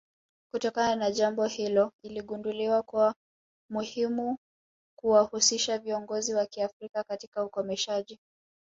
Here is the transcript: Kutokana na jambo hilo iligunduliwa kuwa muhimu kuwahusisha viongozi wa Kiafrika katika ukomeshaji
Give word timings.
Kutokana 0.53 0.95
na 0.95 1.11
jambo 1.11 1.45
hilo 1.45 1.91
iligunduliwa 2.03 2.83
kuwa 2.83 3.15
muhimu 3.71 4.37
kuwahusisha 4.99 5.77
viongozi 5.77 6.33
wa 6.33 6.45
Kiafrika 6.45 7.03
katika 7.03 7.45
ukomeshaji 7.45 8.19